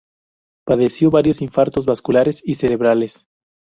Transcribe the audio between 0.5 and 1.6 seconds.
Padeció varios